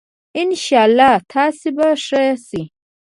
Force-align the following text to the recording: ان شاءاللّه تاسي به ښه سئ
ان 0.39 0.49
شاءاللّه 0.65 1.11
تاسي 1.31 1.69
به 1.77 1.87
ښه 2.05 2.23
سئ 2.47 2.63